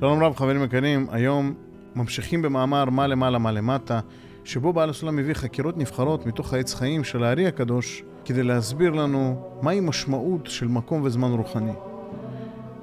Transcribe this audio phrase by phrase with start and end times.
[0.00, 1.54] שלום רב חברים יקרים, היום
[1.94, 4.00] ממשיכים במאמר מה למעלה מה למטה,
[4.44, 9.48] שבו בעל הסולם מביא חקירות נבחרות מתוך העץ חיים של הארי הקדוש, כדי להסביר לנו
[9.62, 11.72] מהי משמעות של מקום וזמן רוחני.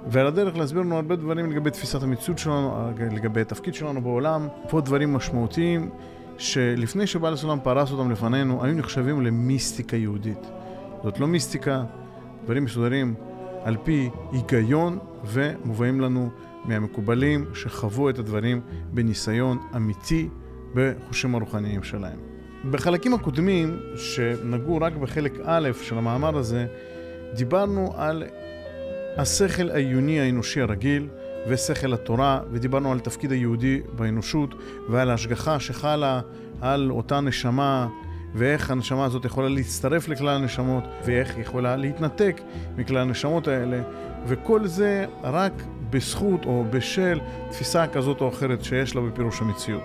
[0.07, 4.81] ועל הדרך להסביר לנו הרבה דברים לגבי תפיסת המציאות שלנו, לגבי התפקיד שלנו בעולם, פה
[4.81, 5.89] דברים משמעותיים
[6.37, 10.47] שלפני שבעל הסולם פרס אותם לפנינו, היו נחשבים למיסטיקה יהודית.
[11.03, 11.83] זאת לא מיסטיקה,
[12.43, 13.15] דברים מסודרים
[13.63, 16.29] על פי היגיון ומובאים לנו
[16.65, 18.61] מהמקובלים שחוו את הדברים
[18.93, 20.29] בניסיון אמיתי
[20.73, 22.19] בחושים הרוחניים שלהם.
[22.71, 26.65] בחלקים הקודמים, שנגעו רק בחלק א' של המאמר הזה,
[27.35, 28.23] דיברנו על
[29.17, 31.07] השכל העיוני האנושי הרגיל
[31.47, 34.55] ושכל התורה, ודיברנו על תפקיד היהודי באנושות
[34.89, 36.21] ועל ההשגחה שחלה
[36.61, 37.87] על אותה נשמה
[38.35, 42.41] ואיך הנשמה הזאת יכולה להצטרף לכלל הנשמות ואיך היא יכולה להתנתק
[42.77, 43.81] מכלל הנשמות האלה
[44.27, 45.53] וכל זה רק
[45.89, 49.83] בזכות או בשל תפיסה כזאת או אחרת שיש לה בפירוש המציאות.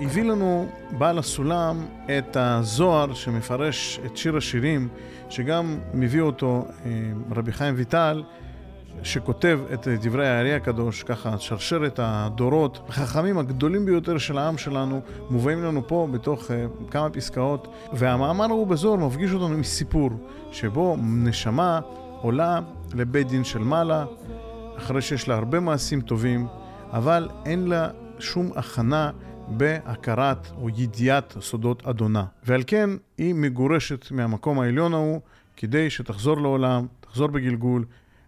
[0.00, 1.86] הביא לנו בעל הסולם
[2.18, 4.88] את הזוהר שמפרש את שיר השירים,
[5.28, 6.90] שגם מביא אותו אה,
[7.36, 8.22] רבי חיים ויטל,
[9.02, 15.62] שכותב את דברי הארי הקדוש, ככה שרשרת הדורות, החכמים הגדולים ביותר של העם שלנו, מובאים
[15.62, 20.10] לנו פה בתוך uh, כמה פסקאות, והמאמר ההוא בזוהר מפגיש אותנו עם סיפור,
[20.52, 21.80] שבו נשמה
[22.20, 22.60] עולה
[22.94, 24.04] לבית דין של מעלה,
[24.78, 26.46] אחרי שיש לה הרבה מעשים טובים,
[26.92, 29.10] אבל אין לה שום הכנה
[29.48, 32.24] בהכרת או ידיעת סודות אדונה.
[32.44, 35.20] ועל כן היא מגורשת מהמקום העליון ההוא
[35.56, 37.84] כדי שתחזור לעולם, תחזור בגלגול,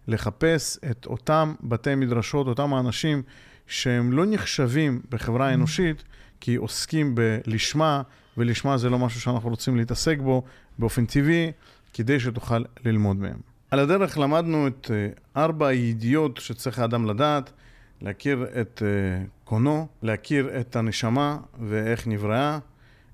[0.08, 3.22] לחפש את אותם בתי מדרשות, אותם האנשים
[3.66, 6.04] שהם לא נחשבים בחברה האנושית
[6.40, 8.02] כי עוסקים בלשמה,
[8.36, 10.42] ולשמה זה לא משהו שאנחנו רוצים להתעסק בו
[10.78, 11.52] באופן טבעי,
[11.92, 13.38] כדי שתוכל ללמוד מהם.
[13.70, 17.52] על הדרך למדנו את אה, ארבע הידיעות שצריך האדם לדעת,
[18.00, 22.58] להכיר את אה, קונו, להכיר את הנשמה ואיך נבראה,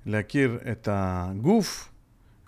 [0.05, 1.91] להכיר את הגוף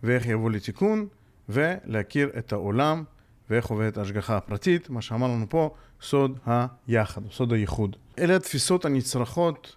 [0.04, 1.08] ואיך יבוא לתיקון,
[1.50, 3.04] ולהכיר את העולם
[3.50, 6.40] ואיך עובדת ההשגחה הפרטית, מה שאמר לנו פה, סוד
[6.88, 7.96] היחד, סוד הייחוד.
[8.20, 9.76] אלה התפיסות הנצרכות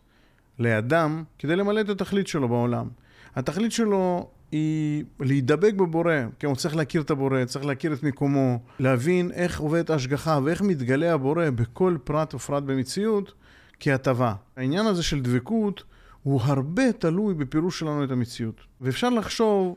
[0.58, 2.88] לאדם כדי למלא את התכלית שלו בעולם.
[3.36, 8.58] התכלית שלו היא להידבק בבורא, כן, הוא צריך להכיר את הבורא, צריך להכיר את מקומו,
[8.78, 13.32] להבין איך עובדת ההשגחה ואיך מתגלה הבורא בכל פרט ופרט במציאות
[13.80, 14.34] כהטבה.
[14.56, 15.82] העניין הזה של דבקות
[16.22, 18.60] הוא הרבה תלוי בפירוש שלנו את המציאות.
[18.80, 19.76] ואפשר לחשוב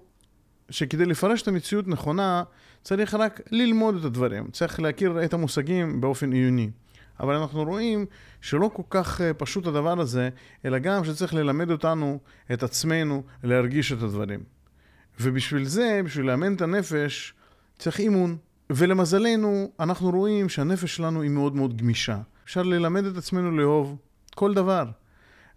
[0.70, 2.44] שכדי לפרש את המציאות נכונה,
[2.84, 6.70] צריך רק ללמוד את הדברים, צריך להכיר את המושגים באופן עיוני.
[7.20, 8.06] אבל אנחנו רואים
[8.42, 10.30] שלא כל כך אה, פשוט הדבר הזה,
[10.66, 12.20] אלא גם שצריך ללמד אותנו,
[12.54, 14.44] את עצמנו, להרגיש את הדברים.
[15.20, 17.34] ובשביל זה, בשביל לאמן את הנפש,
[17.78, 18.38] צריך אימון.
[18.70, 22.18] ולמזלנו, אנחנו רואים שהנפש שלנו היא מאוד מאוד גמישה.
[22.46, 23.98] אפשר ללמד את עצמנו לאהוב
[24.36, 24.86] כל דבר.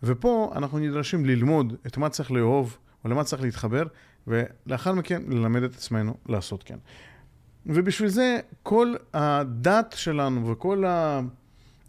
[0.03, 3.85] ופה אנחנו נדרשים ללמוד את מה צריך לאהוב, או למה צריך להתחבר,
[4.27, 6.79] ולאחר מכן ללמד את עצמנו לעשות כן.
[7.67, 10.85] ובשביל זה כל הדת שלנו וכל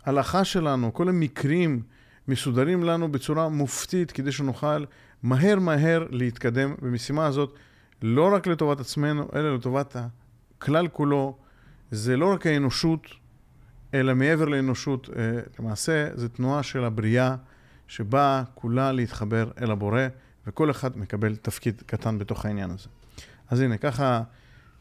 [0.05, 1.81] ההלכה שלנו, כל המקרים
[2.27, 4.85] מסודרים לנו בצורה מופתית כדי שנוכל
[5.23, 7.55] מהר מהר להתקדם במשימה הזאת,
[8.01, 9.95] לא רק לטובת עצמנו, אלא לטובת
[10.57, 11.37] הכלל כולו.
[11.91, 13.07] זה לא רק האנושות,
[13.93, 15.09] אלא מעבר לאנושות.
[15.15, 17.35] אה, למעשה, זו תנועה של הבריאה
[17.87, 20.01] שבאה כולה להתחבר אל הבורא,
[20.47, 22.87] וכל אחד מקבל תפקיד קטן בתוך העניין הזה.
[23.49, 24.23] אז הנה, ככה...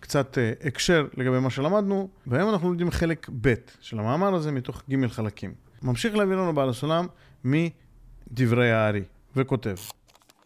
[0.05, 4.83] קצת אה, הקשר לגבי מה שלמדנו, והיום אנחנו לומדים חלק ב' של המאמר הזה מתוך
[4.91, 5.55] ג' חלקים.
[5.83, 7.07] ממשיך להביא לנו בעל הסולם
[7.45, 9.03] מדברי הארי,
[9.37, 9.75] וכותב: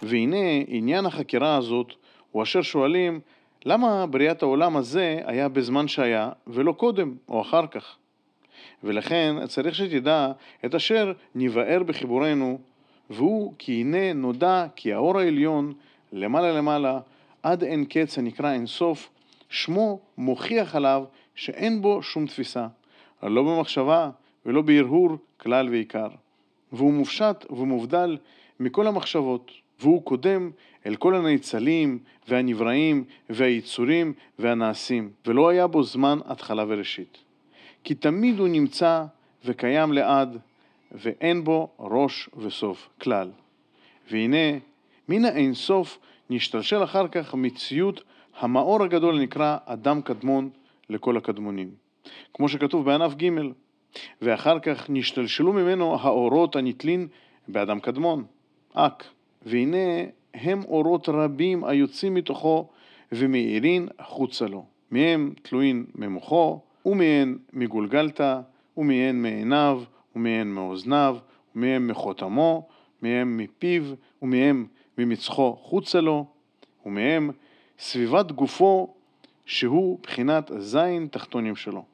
[0.02, 0.36] והנה
[0.66, 1.92] עניין החקירה הזאת
[2.30, 3.20] הוא אשר שואלים
[3.64, 7.96] למה בריאת העולם הזה היה בזמן שהיה ולא קודם או אחר כך.
[8.84, 10.32] ולכן צריך שתדע
[10.64, 12.58] את אשר נבער בחיבורנו
[13.10, 15.72] והוא כי הנה נודע כי האור העליון
[16.12, 17.00] למעלה למעלה
[17.42, 19.10] עד אין קץ הנקרא אין סוף
[19.48, 21.04] שמו מוכיח עליו
[21.34, 22.66] שאין בו שום תפיסה,
[23.22, 24.10] לא במחשבה
[24.46, 26.08] ולא בהרהור כלל ועיקר.
[26.72, 28.16] והוא מופשט ומובדל
[28.60, 29.50] מכל המחשבות,
[29.80, 30.50] והוא קודם
[30.86, 31.98] אל כל הנאצלים
[32.28, 37.18] והנבראים והיצורים והנעשים, ולא היה בו זמן התחלה וראשית.
[37.84, 39.04] כי תמיד הוא נמצא
[39.44, 40.38] וקיים לעד,
[40.92, 43.30] ואין בו ראש וסוף כלל.
[44.10, 44.58] והנה,
[45.08, 45.98] מן האין סוף
[46.30, 48.02] נשתלשל אחר כך מציאות
[48.38, 50.50] המאור הגדול נקרא אדם קדמון
[50.90, 51.70] לכל הקדמונים.
[52.34, 53.28] כמו שכתוב בענף ג'
[54.22, 57.08] ואחר כך נשתלשלו ממנו האורות הנתלין
[57.48, 58.24] באדם קדמון,
[58.74, 59.04] אק.
[59.42, 60.04] והנה
[60.34, 62.68] הם אורות רבים היוצאים מתוכו
[63.12, 64.64] ומאירין חוצה לו.
[64.90, 68.40] מהם תלוין ממוחו, ומהן מגולגלתא,
[68.76, 69.82] ומהן מעיניו,
[70.16, 71.16] ומהן מאוזניו,
[71.56, 72.68] ומהם מחותמו,
[73.02, 73.82] מהם מפיו,
[74.22, 74.66] ומהם
[74.98, 76.26] ממצחו חוצה לו,
[76.86, 77.30] ומהם
[77.78, 78.94] סביבת גופו
[79.46, 81.84] שהוא בחינת זין תחתונים שלו.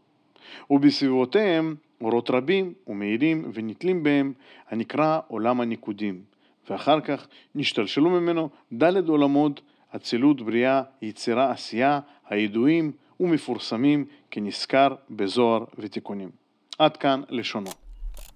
[0.71, 4.33] ובסביבותיהם אורות רבים ומאירים ונתלים בהם
[4.71, 6.23] הנקרא עולם הניקודים,
[6.71, 9.61] ואחר כך נשתלשלו ממנו ד' עולמות
[9.97, 16.31] אצילות, בריאה, יצירה, עשייה, הידועים ומפורסמים כנזכר בזוהר ותיקונים.
[16.79, 17.71] עד כאן לשונו.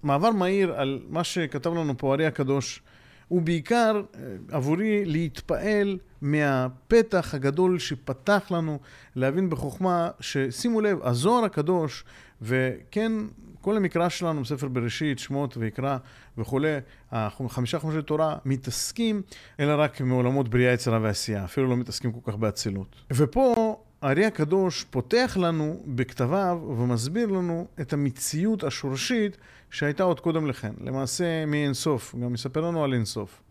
[0.03, 2.81] מעבר מהיר על מה שכתב לנו פה ארי הקדוש,
[3.27, 4.21] הוא בעיקר אה,
[4.51, 8.79] עבורי להתפעל מהפתח הגדול שפתח לנו
[9.15, 12.03] להבין בחוכמה ששימו לב, הזוהר הקדוש
[12.41, 13.11] וכן
[13.61, 15.97] כל המקרא שלנו בספר בראשית, שמות ויקרא
[16.37, 16.77] וכולי,
[17.11, 19.21] החמישה חומשי תורה מתעסקים
[19.59, 22.95] אלא רק מעולמות בריאה, יצירה ועשייה, אפילו לא מתעסקים כל כך באצילות.
[23.13, 29.37] ופה הארי הקדוש פותח לנו בכתביו ומסביר לנו את המציאות השורשית
[29.71, 33.41] שהייתה עוד קודם לכן, למעשה מאין סוף, גם מספר לנו על אין סוף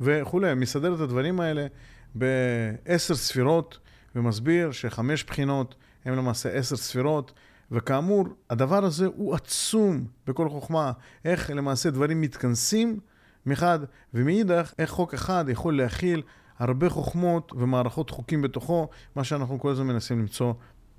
[0.00, 1.66] וכולי, מסדר את הדברים האלה
[2.14, 3.78] בעשר ספירות
[4.14, 5.74] ומסביר שחמש בחינות
[6.04, 7.32] הם למעשה עשר ספירות
[7.70, 10.92] וכאמור, הדבר הזה הוא עצום בכל חוכמה,
[11.24, 13.00] איך למעשה דברים מתכנסים
[13.46, 13.78] מחד,
[14.14, 16.22] ומאידך, איך חוק אחד יכול להכיל
[16.58, 20.54] הרבה חוכמות ומערכות חוקים בתוכו, מה שאנחנו כל הזמן מנסים למצוא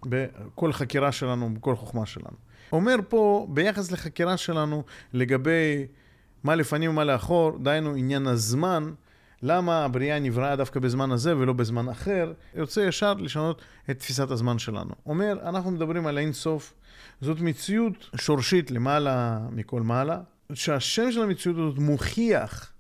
[0.06, 2.38] בכל חקירה שלנו, בכל חוכמה שלנו.
[2.72, 4.84] אומר פה, ביחס לחקירה שלנו,
[5.14, 5.88] לגבי
[6.44, 8.94] מה לפנים ומה לאחור, דהיינו עניין הזמן,
[9.46, 14.60] למה הבריאה נבראה דווקא בזמן הזה ולא בזמן אחר, יוצא ישר לשנות את תפיסת הזמן
[14.60, 14.92] שלנו.
[15.06, 16.74] אומר, אנחנו מדברים על אין סוף,
[17.22, 20.20] זאת מציאות שורשית למעלה מכל מעלה,
[20.54, 22.72] שהשם של המציאות הזאת מוכיח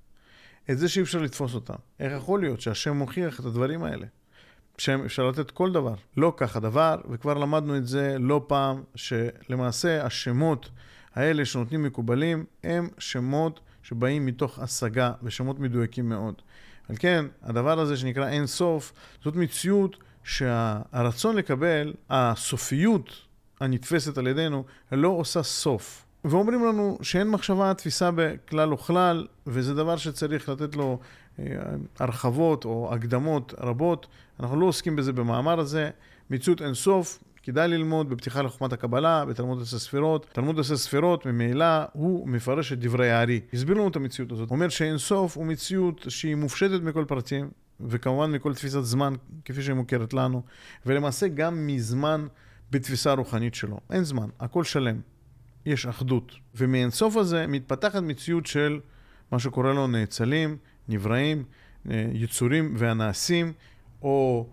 [0.69, 1.74] את זה שאי אפשר לתפוס אותה.
[2.00, 4.06] איך יכול להיות שהשם מוכיח את הדברים האלה?
[4.77, 5.95] שם אפשר לתת כל דבר.
[6.18, 10.69] לא כך הדבר, וכבר למדנו את זה לא פעם, שלמעשה השמות
[11.16, 16.42] האלה שנותנים מקובלים, הם שמות שבאים מתוך השגה ושמות מדויקים מאוד.
[16.89, 18.94] על כן, הדבר הזה שנקרא אין סוף,
[19.24, 23.12] זאת מציאות שהרצון לקבל, הסופיות
[23.59, 26.06] הנתפסת על ידינו, לא עושה סוף.
[26.25, 31.00] ואומרים לנו שאין מחשבה תפיסה בכלל וכלל, וזה דבר שצריך לתת לו
[31.39, 31.45] אה,
[32.00, 34.07] הרחבות או הקדמות רבות.
[34.39, 35.89] אנחנו לא עוסקים בזה במאמר הזה.
[36.30, 40.28] מציאות אין סוף, כדאי ללמוד בפתיחה לחוכמת הקבלה, בתלמוד עשר ספירות.
[40.34, 43.42] תלמוד עשר ספירות, ממילא הוא מפרש את דברי הארי.
[43.54, 44.51] הסביר לנו את המציאות הזאת.
[44.51, 47.50] אומר שאין סוף הוא מציאות שהיא מופשטת מכל פרטים,
[47.80, 49.13] וכמובן מכל תפיסת זמן,
[49.45, 50.42] כפי שהיא מוכרת לנו,
[50.86, 52.28] ולמעשה גם מזמן
[52.72, 53.80] בתפיסה הרוחנית שלו.
[53.92, 55.00] אין זמן, הכל שלם.
[55.66, 56.31] יש אחדות.
[56.56, 58.80] ומאין סוף הזה מתפתחת מציאות של
[59.31, 60.57] מה שקורא לו נאצלים,
[60.90, 61.44] נבראים,
[61.92, 63.54] אה, יצורים והנעשים,
[64.01, 64.48] או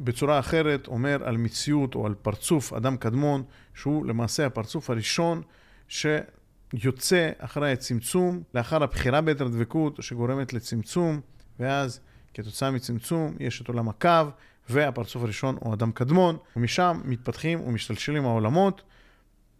[0.00, 3.42] בצורה אחרת אומר על מציאות או על פרצוף אדם קדמון,
[3.74, 5.42] שהוא למעשה הפרצוף הראשון
[5.88, 11.20] שיוצא אחרי הצמצום, לאחר הבחירה ביתר דבקות שגורמת לצמצום,
[11.60, 12.00] ואז
[12.34, 14.30] כתוצאה מצמצום יש את עולם הקו,
[14.68, 18.82] והפרצוף הראשון הוא אדם קדמון, ומשם מתפתחים ומשתלשלים העולמות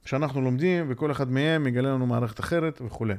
[0.04, 3.14] שאנחנו לומדים, וכל אחד מהם מגלה לנו מערכת אחרת וכולי.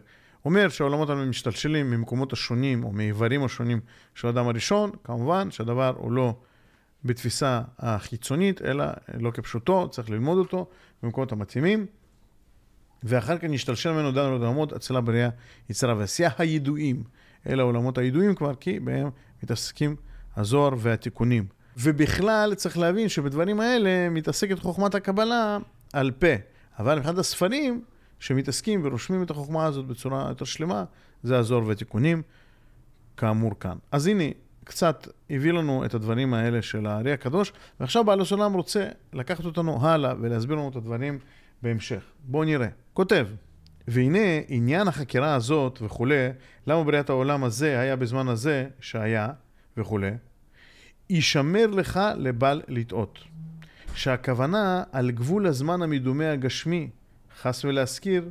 [0.46, 3.80] אומר שהעולמות האלה משתלשלים ממקומות השונים או מאיברים השונים
[4.16, 6.36] של האדם הראשון, כמובן שהדבר הוא לא
[7.08, 8.86] בתפיסה החיצונית, אלא
[9.20, 10.68] לא כפשוטו, צריך ללמוד אותו
[11.04, 11.86] במקומות המתאימים.
[13.04, 15.30] ואחר כך נשתלשל ממנו דן עולמות אצלה בריאה,
[15.70, 17.04] יצירה ועשייה הידועים.
[17.50, 19.10] אלה העולמות הידועים כבר, כי בהם
[19.44, 19.96] מתעסקים
[20.36, 21.46] הזוהר והתיקונים.
[21.78, 25.58] ובכלל צריך להבין שבדברים האלה מתעסקת חוכמת הקבלה
[25.94, 26.28] על פה.
[26.80, 27.82] אבל מבחינת הספרים
[28.20, 30.84] שמתעסקים ורושמים את החוכמה הזאת בצורה יותר שלמה,
[31.24, 32.22] זה הזוהר והתיקונים,
[33.18, 33.78] כאמור כאן.
[33.92, 34.24] אז הנה,
[34.68, 39.88] קצת הביא לנו את הדברים האלה של הארי הקדוש, ועכשיו בעל הסולם רוצה לקחת אותנו
[39.88, 41.20] הלאה ולהסביר לנו את הדברים
[41.62, 42.04] בהמשך.
[42.24, 42.68] בואו נראה.
[42.94, 43.28] כותב,
[43.88, 46.30] והנה עניין החקירה הזאת וכולי,
[46.68, 49.30] למה בריאת העולם הזה היה בזמן הזה שהיה
[49.78, 50.12] וכולי,
[51.10, 53.20] יישמר לך לבל לטעות.
[53.96, 56.90] שהכוונה על גבול הזמן המדומה הגשמי,
[57.42, 58.30] חס ולהזכיר,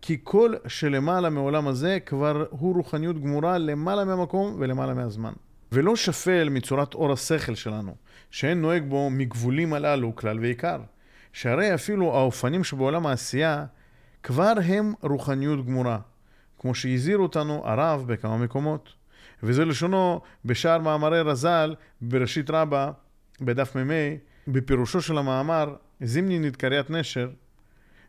[0.00, 5.32] כי כל שלמעלה מעולם הזה כבר הוא רוחניות גמורה למעלה מהמקום ולמעלה מהזמן.
[5.72, 7.94] ולא שפל מצורת אור השכל שלנו,
[8.30, 10.80] שאין נוהג בו מגבולים הללו כלל ועיקר.
[11.32, 13.64] שהרי אפילו האופנים שבעולם העשייה
[14.22, 15.98] כבר הם רוחניות גמורה,
[16.58, 18.92] כמו שהזהיר אותנו הרב בכמה מקומות.
[19.42, 22.90] וזה לשונו בשאר מאמרי רז"ל בראשית רבה,
[23.40, 24.14] בדף מ"ה,
[24.48, 27.30] בפירושו של המאמר זימנין את קריית נשר,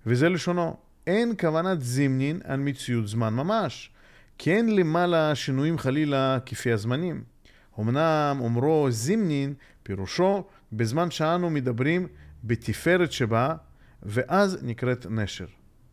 [0.05, 0.77] וזה לשונו,
[1.07, 3.91] אין כוונת זימנין על מציאות זמן ממש,
[4.37, 7.32] כי אין למעלה שינויים חלילה כפי הזמנים.
[7.79, 9.53] אמנם אומרו זימנין,
[9.83, 12.07] פירושו בזמן שאנו מדברים
[12.43, 13.55] בתפארת שבה,
[14.03, 15.45] ואז נקראת נשר.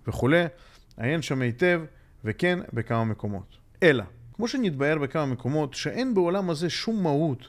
[0.07, 0.45] וכולי,
[0.97, 1.83] עיין שם היטב,
[2.25, 3.57] וכן בכמה מקומות.
[3.83, 7.49] אלא, כמו שנתבהר בכמה מקומות, שאין בעולם הזה שום מהות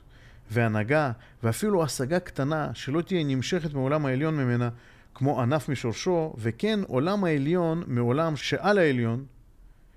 [0.51, 1.11] והנהגה,
[1.43, 4.69] ואפילו השגה קטנה שלא תהיה נמשכת מעולם העליון ממנה,
[5.15, 9.25] כמו ענף משורשו, וכן עולם העליון מעולם שעל העליון,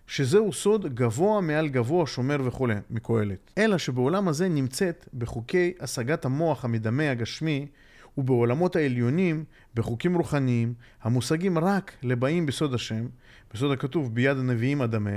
[0.06, 3.50] שזהו סוד גבוה מעל גבוה שומר וכולי, מקהלת.
[3.58, 7.66] אלא שבעולם הזה נמצאת בחוקי השגת המוח המדמה הגשמי,
[8.18, 9.44] ובעולמות העליונים,
[9.74, 13.06] בחוקים רוחניים, המושגים רק לבאים בסוד השם,
[13.54, 15.16] בסוד הכתוב ביד הנביאים אדמה,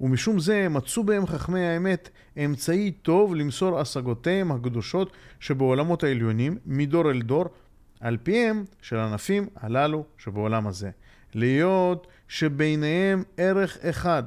[0.00, 2.10] ומשום זה מצאו בהם חכמי האמת
[2.44, 7.44] אמצעי טוב למסור השגותיהם הקדושות שבעולמות העליונים, מדור אל דור,
[8.00, 10.90] על פיהם של ענפים הללו שבעולם הזה.
[11.34, 14.22] להיות שביניהם ערך אחד,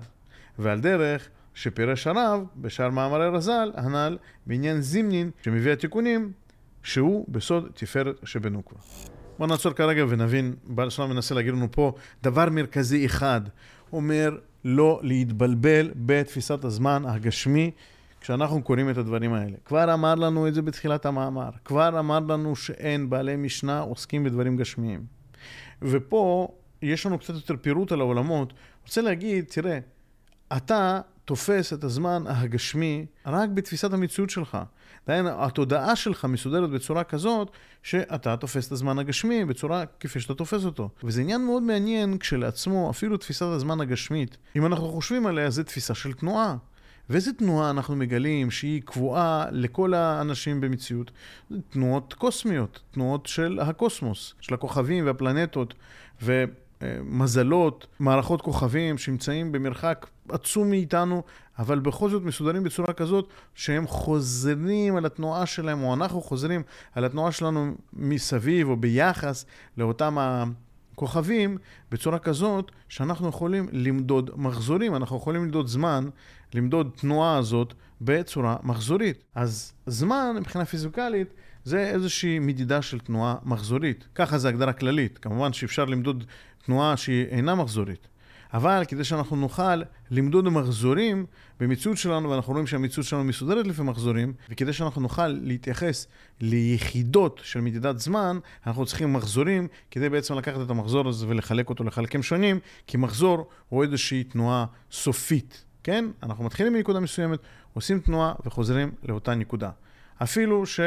[0.60, 6.32] ועל דרך שפירש הרב בשאר מאמרי רז"ל, הנ"ל, בעניין זימנין שמביא התיקונים,
[6.84, 8.80] שהוא בסוד תפארת שבנוקבה.
[9.38, 13.42] בואו נעצור כרגע ונבין, בעל שלום מנסה להגיד לנו פה דבר מרכזי אחד.
[13.94, 17.72] אומר לא להתבלבל בתפיסת הזמן הגשמי
[18.22, 19.58] כשאנחנו קוראים את הדברים האלה.
[19.66, 21.50] כבר אמר לנו את זה בתחילת המאמר.
[21.66, 25.04] כבר אמר לנו שאין בעלי משנה עוסקים בדברים גשמיים.
[25.82, 26.48] ופה
[26.82, 28.54] יש לנו קצת יותר פירוט על העולמות.
[28.84, 29.80] רוצה להגיד, תראה,
[30.58, 34.58] אתה תופס את הזמן הגשמי רק בתפיסת המציאות שלך.
[35.08, 37.52] דהיינו, התודעה שלך מסודרת בצורה כזאת,
[37.84, 40.90] שאתה תופס את הזמן הגשמי בצורה כפי שאתה תופס אותו.
[41.04, 44.38] וזה עניין מאוד מעניין כשלעצמו, אפילו תפיסת הזמן הגשמית.
[44.56, 46.56] אם אנחנו חושבים עליה, זו תפיסה של תנועה.
[47.10, 51.12] ואיזה תנועה אנחנו מגלים שהיא קבועה לכל האנשים במציאות?
[51.70, 55.74] תנועות קוסמיות, תנועות של הקוסמוס, של הכוכבים והפלנטות.
[56.22, 56.44] ו...
[57.04, 61.24] מזלות, מערכות כוכבים שנמצאים במרחק עצום מאיתנו,
[61.60, 67.06] אבל בכל זאת מסודרים בצורה כזאת שהם חוזרים על התנועה שלהם, או אנחנו חוזרים על
[67.06, 69.46] התנועה שלנו מסביב או ביחס
[69.78, 71.58] לאותם הכוכבים,
[71.92, 76.10] בצורה כזאת שאנחנו יכולים למדוד מחזורים, אנחנו יכולים למדוד זמן,
[76.54, 79.24] למדוד תנועה הזאת בצורה מחזורית.
[79.36, 84.08] אז זמן מבחינה פיזיקלית זה איזושהי מדידה של תנועה מחזורית.
[84.16, 85.18] ככה זה הגדרה כללית.
[85.18, 86.24] כמובן שאפשר למדוד
[86.66, 88.08] תנועה שהיא אינה מחזורית.
[88.54, 91.26] אבל כדי שאנחנו נוכל למדוד מחזורים
[91.60, 96.08] במציאות שלנו, ואנחנו רואים שהמציאות שלנו מסודרת לפי מחזורים, וכדי שאנחנו נוכל להתייחס
[96.42, 101.84] ליחידות של מדידת זמן, אנחנו צריכים מחזורים כדי בעצם לקחת את המחזור הזה ולחלק אותו
[101.84, 106.06] לחלקים שונים, כי מחזור הוא איזושהי תנועה סופית, כן?
[106.24, 107.40] אנחנו מתחילים מנקודה מסוימת,
[107.74, 109.70] עושים תנועה וחוזרים לאותה נקודה.
[110.24, 110.80] אפילו ש...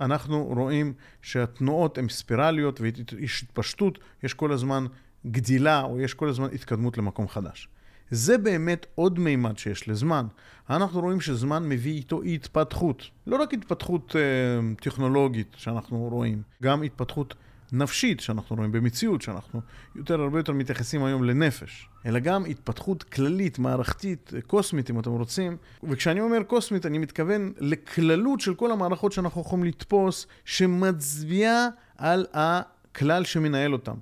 [0.00, 0.92] אנחנו רואים
[1.22, 4.86] שהתנועות הן ספירליות ויש התפשטות, יש כל הזמן
[5.26, 7.68] גדילה או יש כל הזמן התקדמות למקום חדש.
[8.10, 10.26] זה באמת עוד מימד שיש לזמן.
[10.70, 13.10] אנחנו רואים שזמן מביא איתו התפתחות.
[13.26, 17.34] לא רק התפתחות אה, טכנולוגית שאנחנו רואים, גם התפתחות
[17.72, 19.60] נפשית שאנחנו רואים במציאות, שאנחנו
[19.96, 25.56] יותר, הרבה יותר מתייחסים היום לנפש, אלא גם התפתחות כללית, מערכתית, קוסמית, אם אתם רוצים.
[25.82, 33.24] וכשאני אומר קוסמית, אני מתכוון לכללות של כל המערכות שאנחנו יכולים לתפוס, שמצביעה על הכלל
[33.24, 33.94] שמנהל אותם.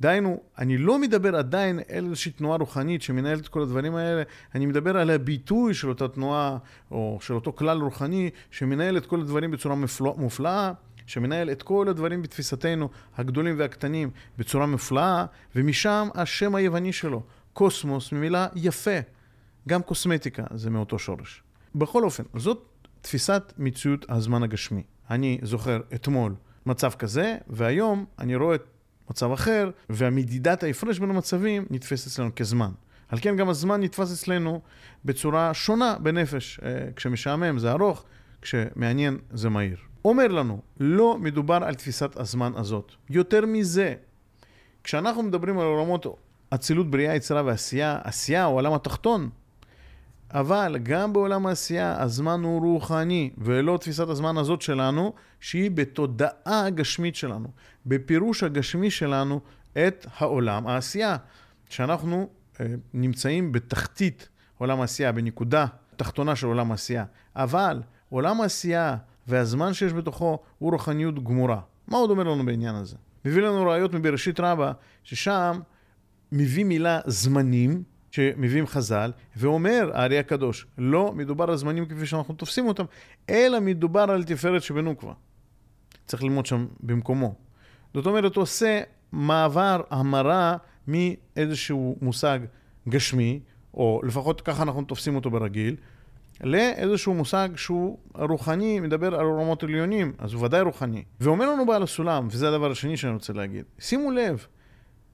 [0.00, 4.22] דהיינו, אני לא מדבר עדיין על איזושהי תנועה רוחנית שמנהלת את כל הדברים האלה,
[4.54, 6.56] אני מדבר על הביטוי של אותה תנועה,
[6.90, 9.74] או של אותו כלל רוחני, שמנהל את כל הדברים בצורה
[10.16, 10.72] מופלאה.
[11.06, 18.46] שמנהל את כל הדברים בתפיסתנו, הגדולים והקטנים, בצורה מופלאה, ומשם השם היווני שלו, קוסמוס, ממילה
[18.54, 18.98] יפה.
[19.68, 21.42] גם קוסמטיקה זה מאותו שורש.
[21.74, 22.64] בכל אופן, זאת
[23.00, 24.82] תפיסת מציאות הזמן הגשמי.
[25.10, 26.34] אני זוכר אתמול
[26.66, 28.56] מצב כזה, והיום אני רואה
[29.10, 32.70] מצב אחר, והמדידת ההפרש בין המצבים נתפס אצלנו כזמן.
[33.08, 34.60] על כן גם הזמן נתפס אצלנו
[35.04, 36.60] בצורה שונה בנפש.
[36.62, 38.04] אה, כשמשעמם זה ארוך,
[38.42, 39.76] כשמעניין זה מהיר.
[40.04, 42.92] אומר לנו, לא מדובר על תפיסת הזמן הזאת.
[43.10, 43.94] יותר מזה,
[44.84, 46.06] כשאנחנו מדברים על עולמות
[46.50, 49.30] אצילות, בריאה, יצירה ועשייה, עשייה הוא העולם התחתון,
[50.30, 57.16] אבל גם בעולם העשייה הזמן הוא רוחני, ולא תפיסת הזמן הזאת שלנו, שהיא בתודעה הגשמית
[57.16, 57.48] שלנו,
[57.86, 59.40] בפירוש הגשמי שלנו
[59.72, 61.16] את העולם העשייה,
[61.68, 62.28] שאנחנו
[62.60, 67.04] אה, נמצאים בתחתית עולם העשייה, בנקודה תחתונה של עולם העשייה.
[67.36, 68.96] אבל עולם העשייה
[69.28, 71.60] והזמן שיש בתוכו הוא רוחניות גמורה.
[71.88, 72.96] מה עוד אומר לנו בעניין הזה?
[73.24, 75.60] מביא לנו ראיות מבראשית רבה, ששם
[76.32, 82.68] מביא מילה זמנים, שמביאים חז"ל, ואומר הארי הקדוש, לא מדובר על זמנים כפי שאנחנו תופסים
[82.68, 82.84] אותם,
[83.30, 85.12] אלא מדובר על תפארת שבנוקבה.
[86.06, 87.34] צריך ללמוד שם במקומו.
[87.94, 88.80] זאת אומרת, הוא עושה
[89.12, 90.56] מעבר, המרה
[90.88, 92.38] מאיזשהו מושג
[92.88, 93.40] גשמי,
[93.74, 95.76] או לפחות ככה אנחנו תופסים אותו ברגיל,
[96.40, 101.04] לאיזשהו מושג שהוא רוחני, מדבר על עולמות עליונים, אז הוא ודאי רוחני.
[101.20, 104.46] ואומר לנו בעל הסולם, וזה הדבר השני שאני רוצה להגיד, שימו לב,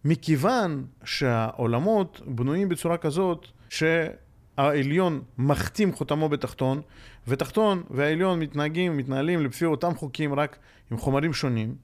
[0.04, 6.80] מכיוון שהעולמות בנויים בצורה כזאת, שהעליון מחתים חותמו בתחתון,
[7.28, 10.58] ותחתון והעליון מתנהגים, מתנהלים לפי אותם חוקים, רק
[10.90, 11.74] עם חומרים שונים,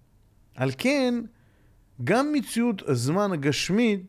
[0.55, 1.15] על כן,
[2.05, 4.01] גם מציאות הזמן הגשמית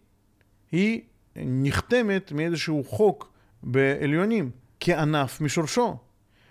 [0.72, 1.02] היא
[1.36, 4.52] נחתמת מאיזשהו חוק בעליונים.
[4.80, 5.98] כענף משורשו.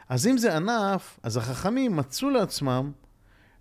[0.08, 2.92] אז אם זה ענף, אז החכמים מצאו לעצמם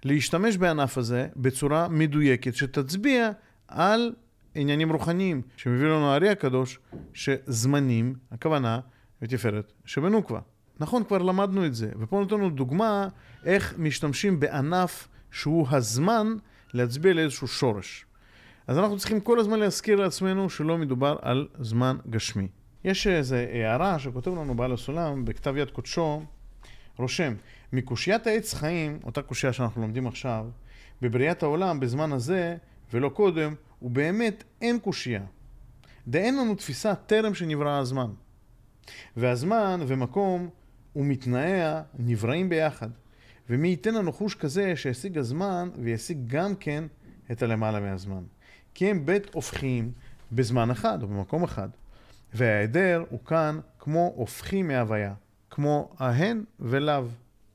[0.03, 3.29] להשתמש בענף הזה בצורה מדויקת, שתצביע
[3.67, 4.13] על
[4.55, 6.79] עניינים רוחניים, שמביא לנו הארי הקדוש,
[7.13, 8.79] שזמנים, הכוונה,
[9.21, 10.39] ותפארת שבנוקבה.
[10.79, 13.07] נכון, כבר למדנו את זה, ופה נותן לנו דוגמה
[13.45, 16.35] איך משתמשים בענף שהוא הזמן
[16.73, 18.05] להצביע לאיזשהו שורש.
[18.67, 22.47] אז אנחנו צריכים כל הזמן להזכיר לעצמנו שלא מדובר על זמן גשמי.
[22.85, 26.23] יש איזו הערה שכותב לנו בעל הסולם בכתב יד קודשו,
[26.97, 27.33] רושם,
[27.73, 30.45] מקושיית העץ חיים, אותה קושייה שאנחנו לומדים עכשיו,
[31.01, 32.57] בבריאת העולם בזמן הזה
[32.93, 35.23] ולא קודם, ובאמת אין קושייה.
[36.07, 38.11] דאין לנו תפיסה טרם שנברא הזמן.
[39.17, 40.49] והזמן ומקום
[40.95, 42.89] ומתנאיה נבראים ביחד.
[43.49, 46.83] ומי ייתן לנו חוש כזה שישיג הזמן וישיג גם כן
[47.31, 48.23] את הלמעלה מהזמן.
[48.73, 49.91] כי הם בית הופכיים
[50.31, 51.69] בזמן אחד או במקום אחד.
[52.35, 55.13] וההיעדר הוא כאן כמו הופכי מהוויה,
[55.49, 57.03] כמו ההן ולאו.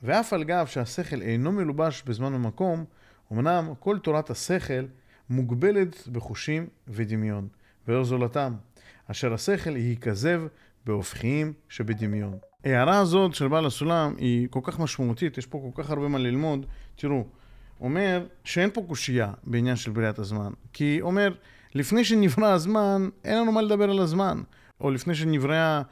[0.03, 2.85] ואף על גב שהשכל אינו מלובש בזמן ומקום,
[3.33, 4.85] אמנם כל תורת השכל
[5.31, 7.49] מוגבלת בחושים ודמיון,
[7.89, 8.55] ולא זולתם,
[9.07, 10.43] אשר השכל ייכזב
[10.87, 12.39] בהופכיים שבדמיון.
[12.65, 16.19] ההערה הזאת של בעל הסולם היא כל כך משמעותית, יש פה כל כך הרבה מה
[16.19, 16.67] ללמוד.
[16.97, 17.25] תראו,
[17.81, 21.35] אומר שאין פה קושייה בעניין של בריאת הזמן, כי אומר,
[21.75, 24.43] לפני שנברא הזמן, אין לנו מה לדבר על הזמן.
[24.81, 25.83] או לפני שנבראה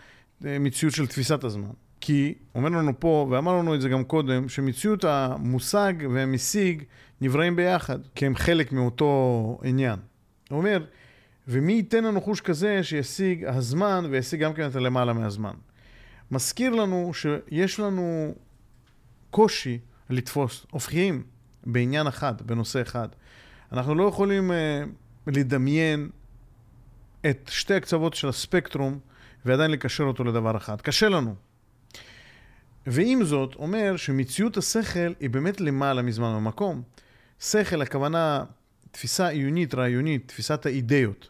[0.47, 1.71] אה, מציאות של תפיסת הזמן.
[2.01, 6.83] כי אומר לנו פה, ואמר לנו את זה גם קודם, שמציאות המושג והמשיג
[7.21, 9.99] נבראים ביחד, כי הם חלק מאותו עניין.
[10.51, 10.85] הוא אומר,
[11.49, 15.55] ומי ייתן לנו חוש כזה שישיג הזמן וישיג גם כן את הלמעלה מהזמן.
[16.31, 18.35] מזכיר לנו שיש לנו
[19.31, 19.79] קושי
[20.11, 21.23] לתפוס הופכיים
[21.67, 23.09] בעניין אחד, בנושא אחד.
[23.73, 24.55] אנחנו לא יכולים uh,
[25.27, 26.09] לדמיין
[27.27, 28.99] את שתי הקצוות של הספקטרום
[29.45, 30.81] ועדיין לקשר אותו לדבר אחד.
[30.81, 31.35] קשה לנו.
[32.87, 36.83] ועם זאת, אומר שמציאות השכל היא באמת למעלה מזמן ומקום.
[37.41, 38.45] שכל, הכוונה
[38.91, 41.29] תפיסה עיונית, רעיונית, תפיסת האידאות.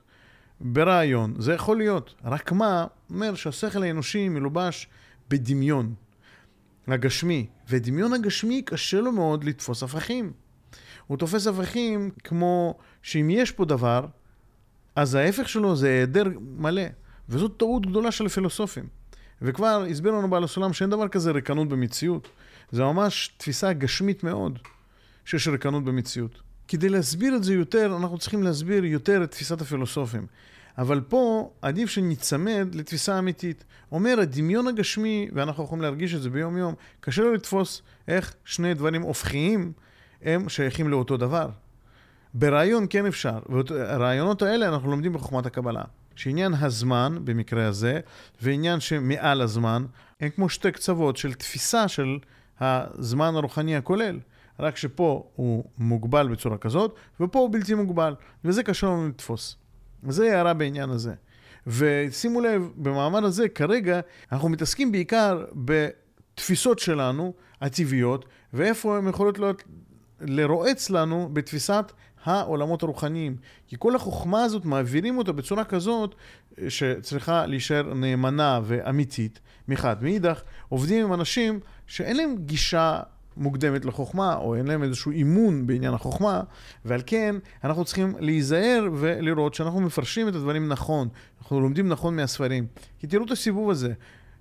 [0.60, 2.14] ברעיון, זה יכול להיות.
[2.24, 4.88] רק מה, אומר שהשכל האנושי מלובש
[5.28, 5.94] בדמיון
[6.88, 10.32] הגשמי, ודמיון הגשמי קשה לו מאוד לתפוס הפכים.
[11.06, 14.06] הוא תופס הפכים כמו שאם יש פה דבר,
[14.98, 16.82] אז ההפך שלו זה היעדר מלא,
[17.28, 18.84] וזאת טעות גדולה של הפילוסופים.
[19.42, 22.28] וכבר הסביר לנו בעל הסולם שאין דבר כזה ריקנות במציאות.
[22.70, 24.58] זה ממש תפיסה גשמית מאוד,
[25.24, 26.42] שיש ריקנות במציאות.
[26.68, 30.26] כדי להסביר את זה יותר, אנחנו צריכים להסביר יותר את תפיסת הפילוסופים.
[30.78, 33.64] אבל פה עדיף שניצמד לתפיסה אמיתית.
[33.92, 39.02] אומר, הדמיון הגשמי, ואנחנו יכולים להרגיש את זה ביום-יום, קשה לו לתפוס איך שני דברים
[39.02, 39.72] הופכיים
[40.22, 41.48] הם שייכים לאותו דבר.
[42.38, 45.82] ברעיון כן אפשר, והרעיונות האלה אנחנו לומדים בחוכמת הקבלה.
[46.16, 48.00] שעניין הזמן, במקרה הזה,
[48.42, 49.84] ועניין שמעל הזמן,
[50.20, 52.18] הם כמו שתי קצוות של תפיסה של
[52.60, 54.18] הזמן הרוחני הכולל.
[54.60, 59.56] רק שפה הוא מוגבל בצורה כזאת, ופה הוא בלתי מוגבל, וזה קשה לנו לתפוס.
[60.04, 61.14] וזה הערה בעניין הזה.
[61.66, 64.00] ושימו לב, במאמר הזה כרגע
[64.32, 69.62] אנחנו מתעסקים בעיקר בתפיסות שלנו, הטבעיות, ואיפה הן יכולות להיות
[70.20, 71.92] לרועץ לנו בתפיסת
[72.24, 73.36] העולמות הרוחניים.
[73.66, 76.14] כי כל החוכמה הזאת, מעבירים אותה בצורה כזאת
[76.62, 79.96] אה, שצריכה להישאר נאמנה ואמיתית, מחד.
[80.02, 83.00] מאידך, עובדים עם אנשים שאין להם גישה
[83.38, 86.40] מוקדמת לחוכמה, או אין להם איזשהו אימון בעניין החוכמה,
[86.84, 91.08] ועל כן אנחנו צריכים להיזהר ולראות שאנחנו מפרשים את הדברים נכון,
[91.40, 92.66] אנחנו לומדים נכון מהספרים.
[92.98, 93.92] כי תראו את הסיבוב הזה,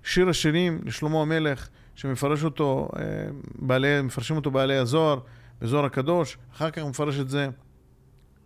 [0.02, 3.02] שיר השירים לשלמה המלך, שמפרש אותו, אה,
[3.54, 5.18] בעלי, מפרשים אותו בעלי הזוהר,
[5.60, 7.48] בזוהר הקדוש, אחר כך מפרש את זה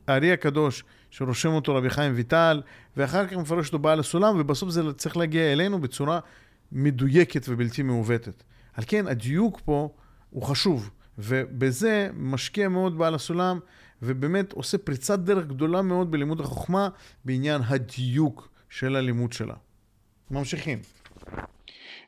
[0.07, 2.63] הארי הקדוש, שרושם אותו רבי חיים ויטל,
[2.97, 6.21] ואחר כך מפרש אותו בעל הסולם, ובסוף זה צריך להגיע אלינו בצורה
[6.73, 8.43] מדויקת ובלתי מעוותת.
[8.75, 9.89] על כן, הדיוק פה
[10.31, 13.59] הוא חשוב, ובזה משקיע מאוד בעל הסולם,
[14.03, 16.89] ובאמת עושה פריצת דרך גדולה מאוד בלימוד החוכמה
[17.25, 19.55] בעניין הדיוק של הלימוד שלה.
[20.31, 20.79] ממשיכים.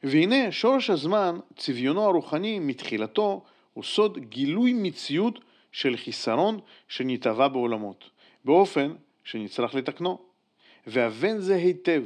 [0.03, 5.39] והנה שורש הזמן, צביונו הרוחני מתחילתו, הוא סוד גילוי מציאות
[5.75, 8.11] של חיסרון שנתהווה בעולמות,
[8.45, 8.93] באופן
[9.25, 10.19] שנצטרך לתקנו.
[10.87, 12.05] והבן זה היטב,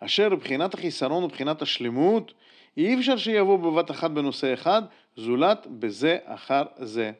[0.00, 2.32] אשר מבחינת החיסרון ובחינת השלמות
[2.76, 4.82] אי אפשר שיבוא בבת אחת בנושא אחד,
[5.16, 7.12] זולת בזה אחר זה.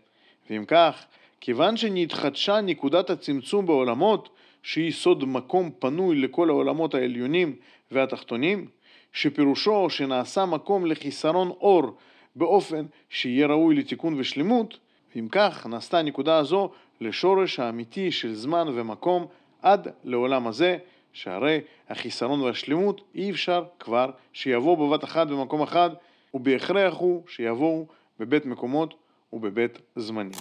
[0.51, 1.05] ואם כך,
[1.40, 4.29] כיוון שנתחדשה נקודת הצמצום בעולמות,
[4.62, 7.57] שהיא סוד מקום פנוי לכל העולמות העליונים
[7.90, 8.68] והתחתונים,
[9.12, 11.96] שפירושו שנעשה מקום לחיסרון אור
[12.37, 14.79] באופן שיהיה ראוי לתיקון ושלמות,
[15.17, 19.27] ואם כך נעשתה הנקודה הזו לשורש האמיתי של זמן ומקום
[19.63, 20.79] עד לעולם הזה,
[21.13, 25.91] שהרי החיסרון והשלמות אי אפשר כבר שיבואו בבת אחת במקום אחד,
[26.35, 27.87] ובהכרח הוא שיבואו
[28.21, 28.95] בבית מקומות
[29.33, 30.39] ובבית זמנים.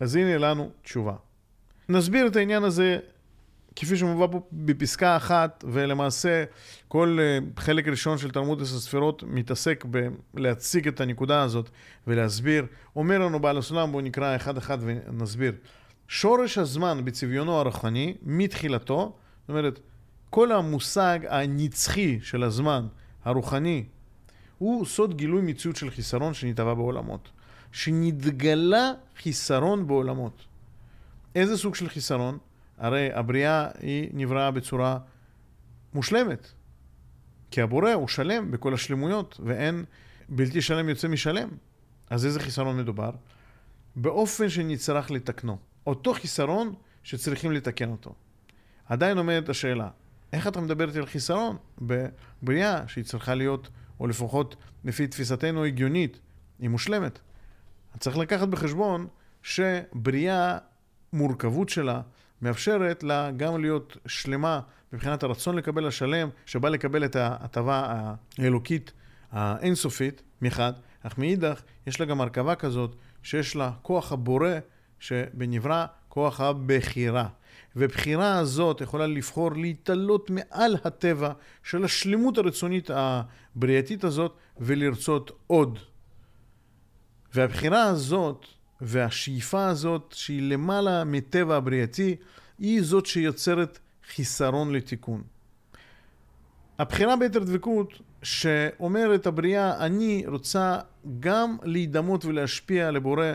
[0.00, 1.14] אז הנה לנו תשובה.
[1.88, 2.98] נסביר את העניין הזה
[3.76, 6.44] כפי שמובא פה בפסקה אחת, ולמעשה
[6.88, 9.84] כל אה, חלק ראשון של תלמוד עשר ספירות מתעסק
[10.34, 11.70] בלהציג את הנקודה הזאת
[12.06, 12.66] ולהסביר.
[12.96, 15.52] אומר לנו בעל הסולם, בואו נקרא אחד אחד ונסביר.
[16.08, 19.80] שורש הזמן בצביונו הרוחני, מתחילתו, זאת אומרת,
[20.30, 22.86] כל המושג הנצחי של הזמן,
[23.24, 23.84] הרוחני,
[24.58, 27.28] הוא סוד גילוי מציאות של חיסרון שנתהווה בעולמות.
[27.72, 30.44] שנתגלה חיסרון בעולמות.
[31.34, 32.38] איזה סוג של חיסרון?
[32.82, 34.98] הרי הבריאה היא נבראה בצורה
[35.94, 36.52] מושלמת.
[37.50, 39.84] כי הבורא הוא שלם בכל השלמויות, ואין
[40.28, 41.48] בלתי שלם יוצא משלם.
[42.10, 43.10] אז איזה חיסרון מדובר?
[43.96, 45.58] באופן שנצטרך לתקנו.
[45.86, 48.14] אותו חיסרון שצריכים לתקן אותו.
[48.86, 49.88] עדיין עומדת השאלה,
[50.32, 53.68] איך אתה מדבר איתי על חיסרון בבריאה שהיא צריכה להיות,
[54.00, 56.20] או לפחות לפי תפיסתנו הגיונית,
[56.58, 57.18] היא מושלמת.
[57.98, 59.06] צריך לקחת בחשבון
[59.42, 60.58] שבריאה,
[61.12, 62.00] מורכבות שלה,
[62.42, 64.60] מאפשרת לה גם להיות שלמה
[64.92, 68.06] מבחינת הרצון לקבל השלם, שבא לקבל את ההטבה
[68.38, 68.92] האלוקית
[69.32, 74.50] האינסופית מחד, אך מאידך יש לה גם הרכבה כזאת שיש לה כוח הבורא
[75.00, 77.28] שבנברא כוח הבחירה.
[77.76, 85.78] ובחירה הזאת יכולה לבחור להתעלות מעל הטבע של השלמות הרצונית הבריאתית הזאת ולרצות עוד.
[87.34, 88.46] והבחירה הזאת
[88.82, 92.16] והשאיפה הזאת, שהיא למעלה מטבע הבריאתי,
[92.58, 93.78] היא זאת שיוצרת
[94.14, 95.22] חיסרון לתיקון.
[96.78, 100.78] הבחירה ביתר דבקות, שאומרת הבריאה, אני רוצה
[101.20, 103.26] גם להידמות ולהשפיע לבורא,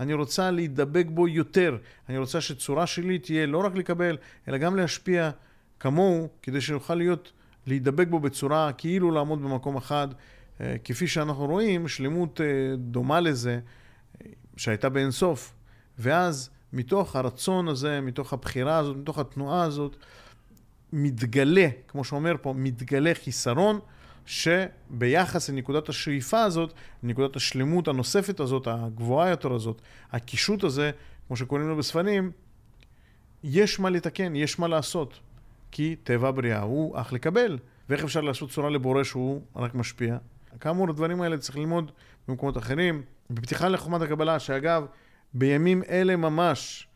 [0.00, 1.76] אני רוצה להידבק בו יותר,
[2.08, 4.16] אני רוצה שצורה שלי תהיה לא רק לקבל,
[4.48, 5.30] אלא גם להשפיע
[5.80, 7.32] כמוהו, כדי שיוכל להיות,
[7.66, 10.08] להידבק בו בצורה כאילו לעמוד במקום אחד.
[10.60, 13.60] אה, כפי שאנחנו רואים, שלמות אה, דומה לזה,
[14.56, 15.54] שהייתה באינסוף.
[15.98, 19.96] ואז מתוך הרצון הזה, מתוך הבחירה הזאת, מתוך התנועה הזאת,
[20.92, 23.80] מתגלה, כמו שאומר פה, מתגלה חיסרון,
[24.26, 30.90] שביחס לנקודת השאיפה הזאת, נקודת השלמות הנוספת הזאת, הגבוהה יותר הזאת, הקישוט הזה,
[31.26, 32.30] כמו שקוראים לו בספרים,
[33.44, 35.20] יש מה לתקן, יש מה לעשות.
[35.70, 37.58] כי טבע הבריאה הוא אך לקבל.
[37.88, 40.16] ואיך אפשר לעשות צורה לבורא שהוא רק משפיע?
[40.60, 41.92] כאמור, הדברים האלה צריך ללמוד
[42.28, 43.02] במקומות אחרים.
[43.30, 44.86] בפתיחה לחוכמת הקבלה, שאגב,
[45.34, 46.88] בימים אלה ממש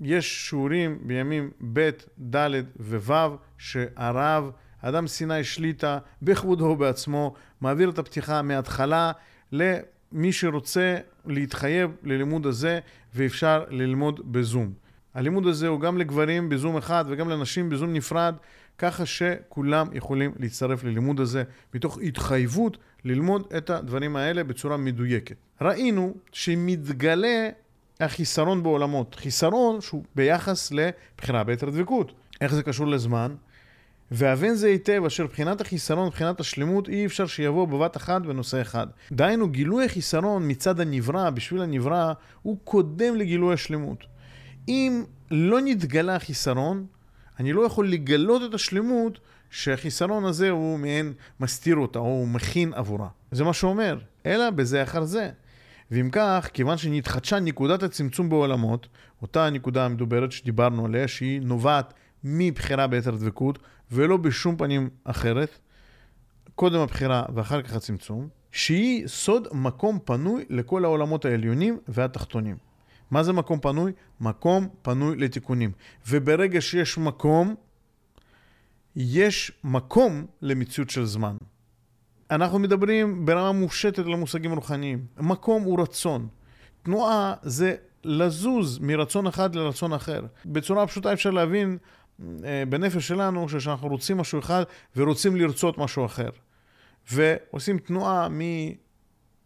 [0.00, 1.90] יש שיעורים בימים ב',
[2.36, 4.50] ד' וו', שהרב,
[4.82, 9.12] אדם סיני שליטה, בכבודו ובעצמו, מעביר את הפתיחה מההתחלה
[9.52, 12.78] למי שרוצה להתחייב ללימוד הזה,
[13.14, 14.72] ואפשר ללמוד בזום.
[15.14, 18.34] הלימוד הזה הוא גם לגברים בזום אחד וגם לנשים בזום נפרד,
[18.78, 21.42] ככה שכולם יכולים להצטרף ללימוד הזה
[21.74, 25.36] מתוך התחייבות ללמוד את הדברים האלה בצורה מדויקת.
[25.60, 27.48] ראינו שמתגלה
[28.00, 32.12] החיסרון בעולמות, חיסרון שהוא ביחס לבחינה ביתר דבקות.
[32.40, 33.34] איך זה קשור לזמן?
[34.10, 38.86] והבן זה היטב אשר מבחינת החיסרון, מבחינת השלמות, אי אפשר שיבוא בבת אחת בנושא אחד.
[39.12, 44.04] דהיינו, גילוי החיסרון מצד הנברא, בשביל הנברא, הוא קודם לגילוי השלמות.
[44.68, 46.86] אם לא נתגלה החיסרון,
[47.40, 49.18] אני לא יכול לגלות את השלמות
[49.56, 53.08] שהחיסרון הזה הוא מעין מסתיר אותה, או הוא מכין עבורה.
[53.30, 55.30] זה מה שאומר, אלא בזה אחר זה.
[55.90, 58.86] ואם כך, כיוון שנתחדשה נקודת הצמצום בעולמות,
[59.22, 63.58] אותה הנקודה המדוברת שדיברנו עליה, שהיא נובעת מבחירה ביתר דבקות,
[63.92, 65.58] ולא בשום פנים אחרת,
[66.54, 72.56] קודם הבחירה ואחר כך הצמצום, שהיא סוד מקום פנוי לכל העולמות העליונים והתחתונים.
[73.10, 73.92] מה זה מקום פנוי?
[74.20, 75.72] מקום פנוי לתיקונים.
[76.08, 77.54] וברגע שיש מקום,
[78.96, 81.36] יש מקום למציאות של זמן.
[82.30, 85.06] אנחנו מדברים ברמה מופשטת על המושגים הרוחניים.
[85.16, 86.28] מקום הוא רצון.
[86.82, 90.20] תנועה זה לזוז מרצון אחד לרצון אחר.
[90.46, 91.78] בצורה פשוטה אפשר להבין
[92.44, 94.62] אה, בנפש שלנו שאנחנו רוצים משהו אחד
[94.96, 96.30] ורוצים לרצות משהו אחר.
[97.12, 98.28] ועושים תנועה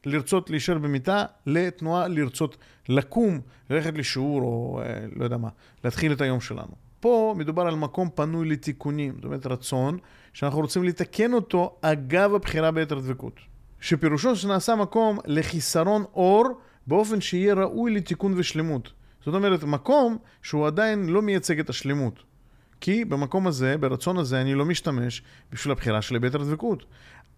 [0.06, 2.56] מלרצות להישאר במיטה לתנועה לרצות
[2.88, 5.48] לקום, ללכת לשיעור או אה, לא יודע מה,
[5.84, 6.89] להתחיל את היום שלנו.
[7.00, 9.98] פה מדובר על מקום פנוי לתיקונים, זאת אומרת רצון
[10.32, 13.34] שאנחנו רוצים לתקן אותו אגב הבחירה ביתר דבקות.
[13.80, 16.44] שפירושו שנעשה מקום לחיסרון אור
[16.86, 18.92] באופן שיהיה ראוי לתיקון ושלמות.
[19.24, 22.22] זאת אומרת, מקום שהוא עדיין לא מייצג את השלמות.
[22.80, 26.84] כי במקום הזה, ברצון הזה, אני לא משתמש בשביל הבחירה של היבט הדבקות.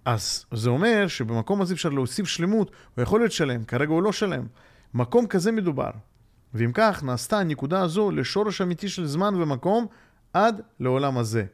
[0.05, 4.13] אז זה אומר שבמקום הזה אפשר להוסיף שלמות, הוא יכול להיות שלם, כרגע הוא לא
[4.13, 4.47] שלם.
[4.95, 5.91] מקום כזה מדובר.
[6.55, 9.87] ואם כך, נעשתה הנקודה הזו לשורש אמיתי של זמן ומקום
[10.33, 11.45] עד לעולם הזה.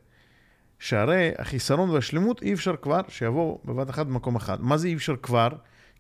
[0.79, 4.61] שהרי החיסרון והשלמות אי אפשר כבר שיבואו בבת אחת במקום אחד.
[4.61, 5.49] מה זה אי אפשר כבר?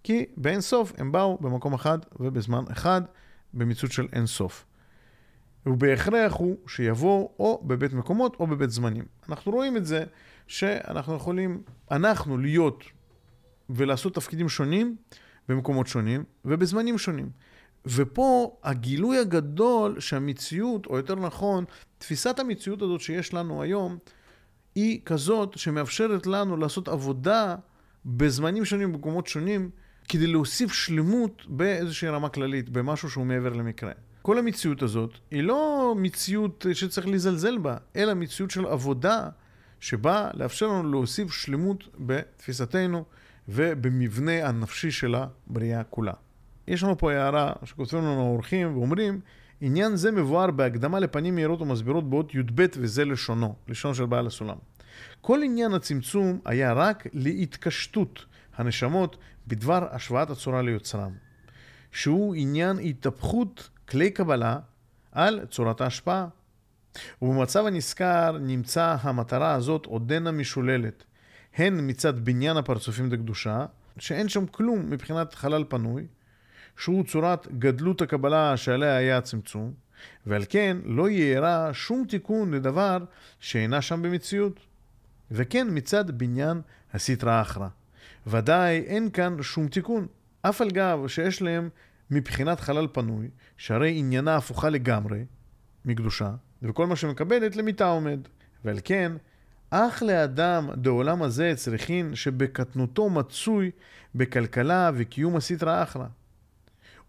[0.04, 3.02] כי באין סוף הם באו במקום אחד ובזמן אחד,
[3.54, 4.64] במציאות של אין סוף.
[5.66, 9.04] ובהכרח הוא שיבוא או בבית מקומות או בבית זמנים.
[9.28, 10.04] אנחנו רואים את זה
[10.46, 12.84] שאנחנו יכולים, אנחנו להיות
[13.70, 14.96] ולעשות תפקידים שונים
[15.48, 17.30] במקומות שונים ובזמנים שונים.
[17.88, 21.64] ופה הגילוי הגדול שהמציאות, או יותר נכון,
[21.98, 23.98] תפיסת המציאות הזאת שיש לנו היום,
[24.74, 27.56] היא כזאת שמאפשרת לנו לעשות עבודה
[28.06, 29.70] בזמנים שונים, במקומות שונים,
[30.08, 33.92] כדי להוסיף שלמות באיזושהי רמה כללית, במשהו שהוא מעבר למקרה.
[34.22, 39.28] כל המציאות הזאת היא לא מציאות שצריך לזלזל בה, אלא מציאות של עבודה
[39.80, 43.04] שבאה לאפשר לנו להוסיף שלמות בתפיסתנו
[43.48, 46.12] ובמבנה הנפשי של הבריאה כולה.
[46.68, 49.20] יש לנו פה הערה שכותבים לנו האורחים ואומרים,
[49.60, 54.56] עניין זה מבואר בהקדמה לפנים מהירות ומסבירות באות י"ב וזה לשונו, לשון של בעל הסולם.
[55.20, 58.24] כל עניין הצמצום היה רק להתקשטות
[58.56, 61.12] הנשמות בדבר השוואת הצורה ליוצרם,
[61.92, 64.58] שהוא עניין התהפכות כלי קבלה
[65.12, 66.26] על צורת ההשפעה.
[67.22, 71.04] ובמצב הנזכר נמצא המטרה הזאת עודנה משוללת,
[71.56, 73.66] הן מצד בניין הפרצופים דקדושה,
[73.98, 76.06] שאין שם כלום מבחינת חלל פנוי,
[76.78, 79.72] שהוא צורת גדלות הקבלה שעליה היה הצמצום,
[80.26, 82.98] ועל כן לא יארע שום תיקון לדבר
[83.40, 84.60] שאינה שם במציאות.
[85.30, 86.60] וכן מצד בניין
[86.92, 87.68] הסטרא אחרא.
[88.26, 90.06] ודאי אין כאן שום תיקון,
[90.42, 91.68] אף על גב שיש להם
[92.10, 95.24] מבחינת חלל פנוי, שהרי עניינה הפוכה לגמרי
[95.84, 96.30] מקדושה,
[96.62, 98.20] וכל מה שמקבלת למיתה עומד.
[98.64, 99.12] ועל כן,
[99.70, 103.70] אך לאדם דעולם הזה צריכין שבקטנותו מצוי
[104.14, 106.06] בכלכלה וקיום הסטרא אחרא.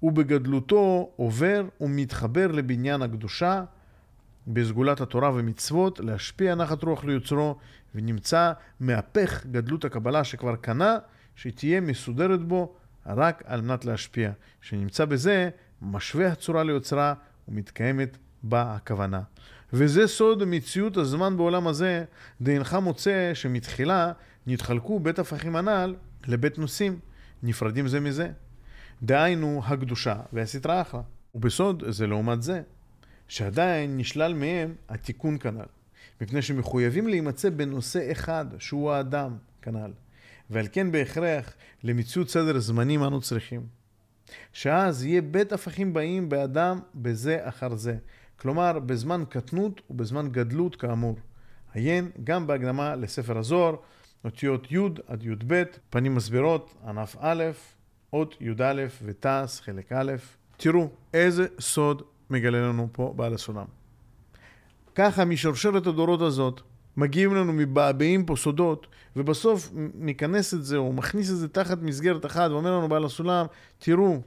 [0.04, 3.64] ובגדלותו עובר ומתחבר לבניין הקדושה,
[4.48, 7.56] בסגולת התורה ומצוות, להשפיע נחת רוח ליוצרו,
[7.96, 10.98] ונמצא מהפך גדלות הקבלה שכבר קנה,
[11.36, 14.32] שתהיה מסודרת בו רק על מנת להשפיע.
[14.62, 15.50] שנמצא בזה,
[15.82, 17.14] משווה הצורה ליוצרה
[17.48, 19.22] ומתקיימת בה הכוונה.
[19.74, 22.06] וזה סוד מציאות הזמן בעולם הזה,
[22.42, 24.12] דאינך מוצא שמתחילה
[24.48, 25.96] נתחלקו בית הפכים הנ"ל
[26.28, 27.00] לבית נושאים,
[27.44, 28.32] נפרדים זה מזה.
[29.04, 31.02] דהיינו הקדושה והסטרא אחרא.
[31.36, 32.62] ובסוד זה לעומת זה,
[33.28, 35.66] שעדיין נשלל מהם התיקון כנ"ל.
[36.22, 39.92] מפני שמחויבים להימצא בנושא אחד, שהוא האדם כנ"ל.
[40.50, 43.62] ועל כן בהכרח למציאות סדר זמנים אנו צריכים.
[44.54, 47.98] שאז יהיה בית הפכים באים באדם בזה אחר זה.
[48.40, 51.16] כלומר, בזמן קטנות ובזמן גדלות כאמור.
[51.74, 53.76] עיין גם בהקדמה לספר הזוהר,
[54.26, 57.44] אותיות י' עד י"ב, פנים מסבירות, ענף א',
[58.14, 60.12] אות י"א ותעש, חלק א'.
[60.58, 63.66] תראו איזה סוד מגלה לנו פה בעל הסולם.
[64.96, 66.62] ככה משרשרת הדורות הזאת,
[66.98, 72.26] מגיעים לנו, מבעבעים פה סודות, ובסוף ניכנס את זה, או מכניס את זה תחת מסגרת
[72.26, 73.46] אחת, ואומר לנו בעל הסולם,
[73.80, 74.22] תראו,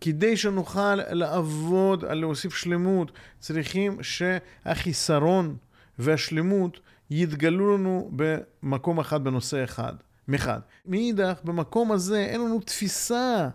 [0.00, 5.56] כדי שנוכל לעבוד על להוסיף שלמות, צריכים שהחיסרון
[5.98, 9.94] והשלמות יתגלו לנו במקום אחד, בנושא אחד.
[10.28, 10.60] מחד.
[10.86, 13.48] מאידך, במקום הזה אין לנו תפיסה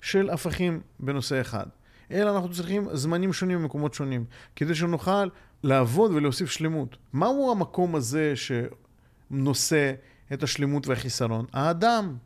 [0.00, 1.66] של הפכים בנושא אחד,
[2.10, 4.24] אלא אנחנו צריכים זמנים שונים במקומות שונים,
[4.56, 5.28] כדי שנוכל
[5.62, 6.96] לעבוד ולהוסיף שלמות.
[7.12, 9.92] מהו המקום הזה שנושא
[10.32, 11.46] את השלמות והחיסרון?
[11.52, 12.16] האדם.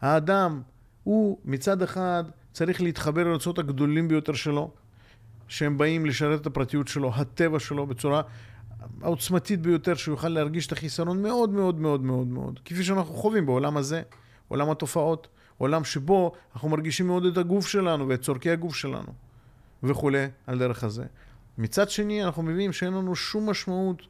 [0.00, 0.62] האדם
[1.04, 4.70] הוא מצד אחד צריך להתחבר לרצונות הגדולים ביותר שלו,
[5.48, 8.22] שהם באים לשרת את הפרטיות שלו, הטבע שלו, בצורה
[9.02, 13.46] העוצמתית ביותר, שהוא יוכל להרגיש את החיסרון מאוד מאוד מאוד מאוד מאוד, כפי שאנחנו חווים
[13.46, 14.02] בעולם הזה,
[14.48, 19.12] עולם התופעות, עולם שבו אנחנו מרגישים מאוד את הגוף שלנו ואת צורכי הגוף שלנו,
[19.82, 21.04] וכולי, על דרך הזה.
[21.58, 24.02] מצד שני, אנחנו מבינים שאין לנו שום משמעות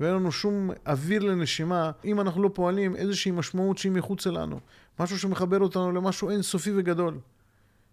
[0.00, 4.60] ואין לנו שום אוויר לנשימה אם אנחנו לא פועלים איזושהי משמעות שהיא מחוץ אלינו,
[5.00, 7.18] משהו שמחבר אותנו למשהו אינסופי וגדול.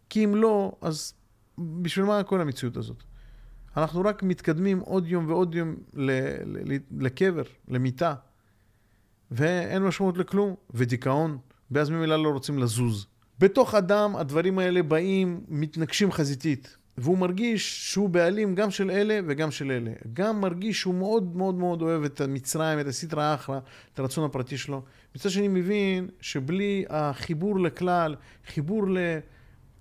[0.09, 1.13] כי אם לא, אז
[1.57, 3.03] בשביל מה כל המציאות הזאת?
[3.81, 5.75] אנחנו רק מתקדמים עוד יום ועוד יום
[6.99, 8.15] לקבר, למיטה,
[9.31, 11.37] ואין משמעות לכלום, ודיכאון,
[11.71, 13.07] ואז ממילא לא רוצים לזוז.
[13.39, 19.51] בתוך אדם הדברים האלה באים, מתנגשים חזיתית, והוא מרגיש שהוא בעלים גם של אלה וגם
[19.51, 19.91] של אלה.
[20.13, 23.59] גם מרגיש שהוא מאוד מאוד מאוד אוהב את המצרים, את הסיטרא אחרא,
[23.93, 24.81] את הרצון הפרטי שלו.
[25.15, 28.15] מצד שני מבין שבלי החיבור לכלל,
[28.47, 28.83] חיבור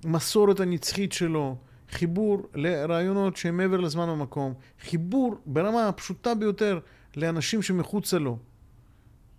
[0.05, 1.57] למסורת הנצחית שלו,
[1.91, 6.79] חיבור לרעיונות שהם מעבר לזמן ומקום, חיבור ברמה הפשוטה ביותר
[7.17, 8.39] לאנשים שמחוצה לו.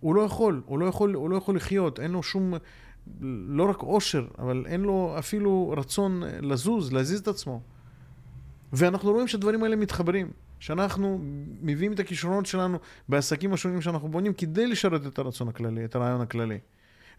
[0.00, 2.54] הוא לא יכול, הוא לא יכול, הוא לא יכול לחיות, אין לו שום,
[3.46, 7.60] לא רק עושר, אבל אין לו אפילו רצון לזוז, להזיז את עצמו.
[8.72, 11.18] ואנחנו רואים שהדברים האלה מתחברים, שאנחנו
[11.62, 16.20] מביאים את הכישרונות שלנו בעסקים השונים שאנחנו בונים כדי לשרת את הרצון הכללי, את הרעיון
[16.20, 16.58] הכללי.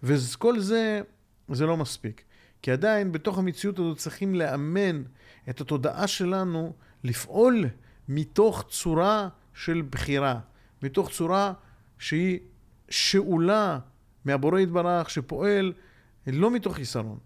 [0.04, 1.02] וכל זה,
[1.50, 2.24] זה לא מספיק.
[2.62, 5.04] כי עדיין בתוך המציאות הזאת צריכים לאמן
[5.50, 7.65] את התודעה שלנו לפעול
[8.08, 10.39] מתוך צורה של בחירה,
[10.84, 11.54] מתוך צורה
[12.00, 12.39] שהיא
[12.89, 13.80] שאולה
[14.26, 15.74] מהבורא יתברך, שפועל
[16.28, 17.19] לא מתוך חיסרון,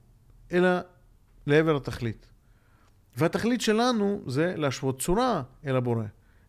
[0.52, 0.70] אלא
[1.48, 2.28] לעבר התכלית.
[3.18, 6.04] והתכלית שלנו זה להשוות צורה אל הבורא.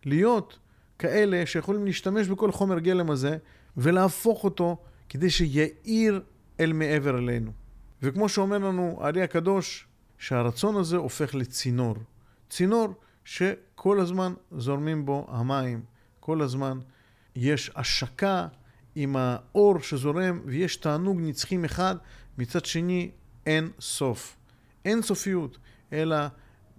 [0.04, 0.58] להיות
[0.98, 3.38] כאלה שיכולים להשתמש בכל חומר גלם הזה
[3.76, 4.76] ולהפוך אותו
[5.08, 6.22] כדי שיאיר
[6.60, 7.52] אל מעבר אלינו.
[8.02, 9.86] וכמו שאומר לנו הארי הקדוש,
[10.18, 11.96] שהרצון הזה הופך לצינור.
[12.50, 12.88] צינור
[13.24, 15.82] שכל הזמן זורמים בו המים,
[16.20, 16.78] כל הזמן
[17.36, 18.46] יש השקה
[18.94, 21.96] עם האור שזורם ויש תענוג נצחי מחד,
[22.38, 23.10] מצד שני
[23.46, 24.36] אין סוף.
[24.84, 25.58] אין סופיות,
[25.92, 26.16] אלא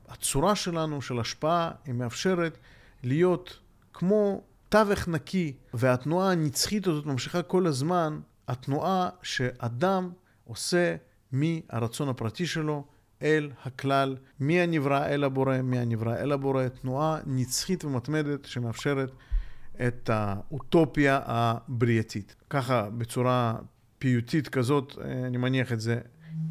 [0.08, 2.58] הצורה שלנו של השפעה היא מאפשרת
[3.04, 3.60] להיות
[3.94, 10.12] כמו תווך נקי, והתנועה הנצחית הזאת ממשיכה כל הזמן, התנועה שאדם
[10.48, 10.96] עושה
[11.32, 12.86] מהרצון הפרטי שלו
[13.22, 19.12] אל הכלל, מי הנברא אל הבורא, מי הנברא אל הבורא, תנועה נצחית ומתמדת שמאפשרת
[19.88, 22.36] את האוטופיה הבריאתית.
[22.50, 23.56] ככה, בצורה
[24.00, 26.00] פיוטית כזאת, אני מניח את זה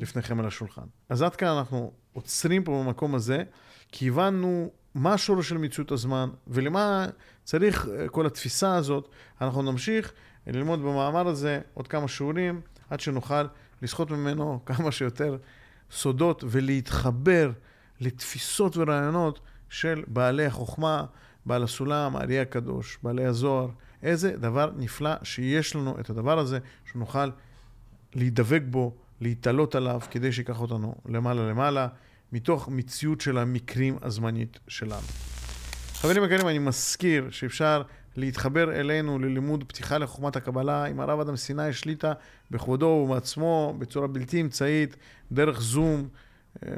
[0.00, 0.86] לפניכם על השולחן.
[1.08, 3.42] אז עד כאן אנחנו עוצרים פה במקום הזה,
[3.92, 7.06] כי הבנו מה השורש של מציאות הזמן ולמה
[7.44, 9.08] צריך כל התפיסה הזאת.
[9.40, 10.12] אנחנו נמשיך
[10.46, 13.44] ללמוד במאמר הזה עוד כמה שיעורים, עד שנוכל
[13.82, 15.36] לסחוט ממנו כמה שיותר
[15.90, 17.52] סודות ולהתחבר
[18.00, 21.04] לתפיסות ורעיונות של בעלי החוכמה,
[21.46, 23.68] בעל הסולם, האריה הקדוש, בעלי הזוהר.
[24.02, 26.58] איזה דבר נפלא שיש לנו את הדבר הזה,
[26.92, 27.30] שנוכל
[28.14, 31.88] להידבק בו, להתעלות עליו, כדי שיקח אותנו למעלה למעלה,
[32.32, 35.06] מתוך מציאות של המקרים הזמנית שלנו.
[35.94, 37.82] חברים יקרים, אני מזכיר שאפשר
[38.16, 42.12] להתחבר אלינו ללימוד פתיחה לחוכמת הקבלה עם הרב אדם סיני שליטה
[42.50, 44.96] בכבודו ובעצמו בצורה בלתי אמצעית,
[45.32, 46.08] דרך זום,
[46.62, 46.72] אה,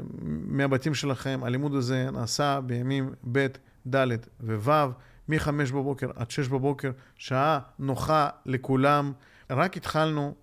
[0.47, 1.39] מהבתים שלכם.
[1.43, 3.47] הלימוד הזה נעשה בימים ב',
[3.87, 4.07] ד'
[4.41, 4.91] וו',
[5.27, 9.11] מ-5 בבוקר עד 6 בבוקר, שעה נוחה לכולם.
[9.49, 10.35] רק התחלנו,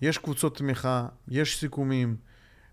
[0.00, 2.16] יש קבוצות תמיכה, יש סיכומים,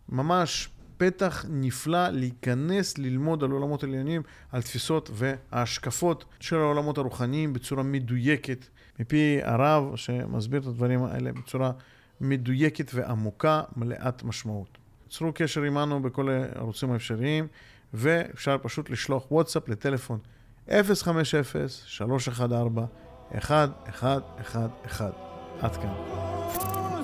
[0.09, 7.83] ממש פתח נפלא להיכנס ללמוד על עולמות עליונים, על תפיסות וההשקפות של העולמות הרוחניים בצורה
[7.83, 8.65] מדויקת,
[8.99, 11.71] מפי הרב שמסביר את הדברים האלה בצורה
[12.21, 14.77] מדויקת ועמוקה, מלאת משמעות.
[15.09, 17.47] צרו קשר עמנו בכל הערוצים האפשריים,
[17.93, 20.19] ואפשר פשוט לשלוח וואטסאפ לטלפון
[20.67, 20.71] 050-314-1111.
[25.61, 26.98] עד כאן.